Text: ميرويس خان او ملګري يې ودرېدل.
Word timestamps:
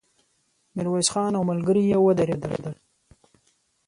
ميرويس 0.75 1.07
خان 1.13 1.31
او 1.37 1.43
ملګري 1.51 1.83
يې 1.91 1.97
ودرېدل. 2.01 2.75